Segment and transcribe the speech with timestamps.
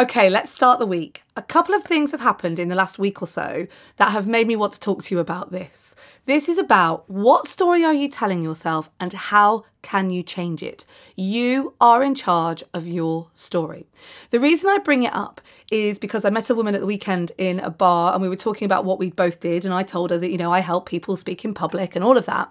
[0.00, 1.22] Okay, let's start the week.
[1.36, 3.66] A couple of things have happened in the last week or so
[3.98, 5.94] that have made me want to talk to you about this.
[6.24, 10.86] This is about what story are you telling yourself and how can you change it?
[11.16, 13.88] You are in charge of your story.
[14.30, 17.32] The reason I bring it up is because I met a woman at the weekend
[17.36, 20.12] in a bar and we were talking about what we both did and I told
[20.12, 22.50] her that, you know, I help people speak in public and all of that.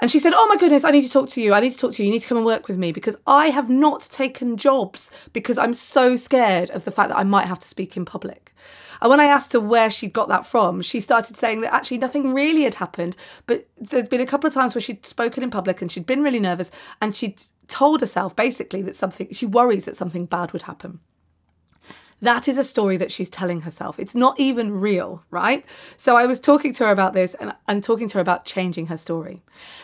[0.00, 1.52] And she said, Oh my goodness, I need to talk to you.
[1.52, 2.06] I need to talk to you.
[2.06, 5.58] You need to come and work with me because I have not taken jobs because
[5.58, 8.54] I'm so scared of the fact that I might have to speak in public.
[9.02, 11.98] And when I asked her where she got that from, she started saying that actually
[11.98, 15.50] nothing really had happened, but there'd been a couple of times where she'd spoken in
[15.50, 19.86] public and she'd been really nervous and she'd told herself basically that something, she worries
[19.86, 21.00] that something bad would happen.
[22.22, 23.98] That is a story that she's telling herself.
[23.98, 25.64] It's not even real, right?
[25.96, 28.86] So I was talking to her about this and, and talking to her about changing
[28.86, 29.42] her story.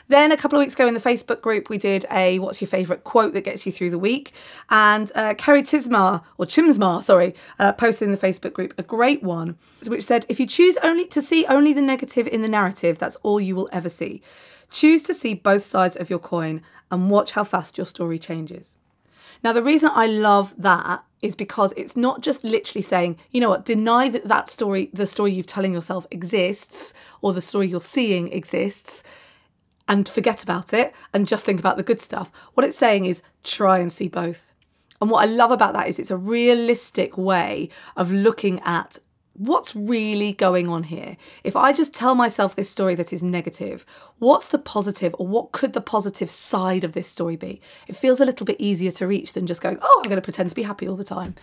[0.08, 2.68] Then a couple of weeks ago in the Facebook group, we did a what's your
[2.68, 4.32] favourite quote that gets you through the week?
[4.68, 9.22] And uh, Kerry Chismar, or Chimsmar, sorry, uh, posted in the Facebook group a great
[9.22, 12.98] one, which said, if you choose only to see only the negative in the narrative,
[12.98, 14.20] that's all you will ever see.
[14.70, 16.60] Choose to see both sides of your coin
[16.90, 18.76] and watch how fast your story changes.
[19.42, 23.50] Now, the reason I love that is because it's not just literally saying, you know
[23.50, 27.80] what, deny that that story, the story you're telling yourself exists or the story you're
[27.80, 29.02] seeing exists
[29.88, 32.30] and forget about it and just think about the good stuff.
[32.54, 34.52] What it's saying is try and see both.
[35.00, 38.98] And what I love about that is it's a realistic way of looking at
[39.38, 41.16] what's really going on here?
[41.44, 43.84] If I just tell myself this story that is negative,
[44.18, 47.60] what's the positive or what could the positive side of this story be?
[47.86, 50.22] It feels a little bit easier to reach than just going, oh, I'm going to
[50.22, 51.34] pretend to be happy all the time.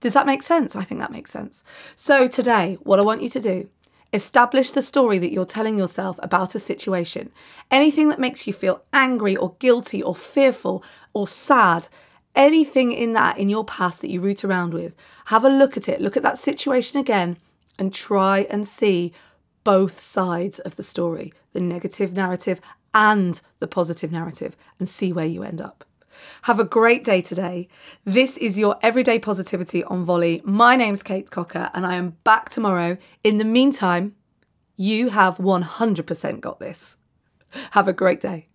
[0.00, 0.76] Does that make sense?
[0.76, 1.62] I think that makes sense.
[1.96, 3.68] So today, what I want you to do
[4.14, 7.32] Establish the story that you're telling yourself about a situation.
[7.68, 11.88] Anything that makes you feel angry or guilty or fearful or sad,
[12.34, 14.94] anything in that in your past that you root around with,
[15.26, 17.36] have a look at it, look at that situation again,
[17.78, 19.12] and try and see
[19.64, 22.60] both sides of the story the negative narrative
[22.92, 25.84] and the positive narrative and see where you end up.
[26.42, 27.68] Have a great day today.
[28.04, 30.42] This is your everyday positivity on volley.
[30.44, 32.98] My name's Kate Cocker and I am back tomorrow.
[33.22, 34.14] In the meantime,
[34.76, 36.96] you have 100% got this.
[37.72, 38.48] Have a great day.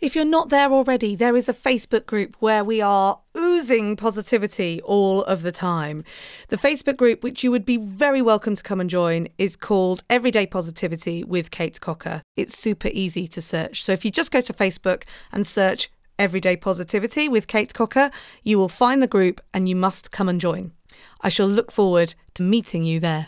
[0.00, 4.80] If you're not there already, there is a Facebook group where we are oozing positivity
[4.82, 6.04] all of the time.
[6.50, 10.04] The Facebook group, which you would be very welcome to come and join, is called
[10.08, 12.22] Everyday Positivity with Kate Cocker.
[12.36, 13.82] It's super easy to search.
[13.82, 18.12] So if you just go to Facebook and search Everyday Positivity with Kate Cocker,
[18.44, 20.70] you will find the group and you must come and join.
[21.22, 23.26] I shall look forward to meeting you there.